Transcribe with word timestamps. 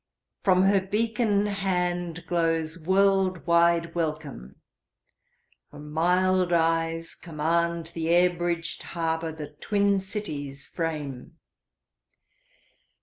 From 0.43 0.63
her 0.63 0.81
beacon 0.81 1.45
handGlows 1.45 2.83
world 2.83 3.45
wide 3.45 3.93
welcome; 3.93 4.55
her 5.71 5.77
mild 5.77 6.51
eyes 6.51 7.15
commandThe 7.21 8.09
air 8.09 8.31
bridged 8.33 8.81
harbour 8.97 9.31
that 9.33 9.61
twin 9.61 9.99
cities 9.99 10.65
frame. 10.65 11.37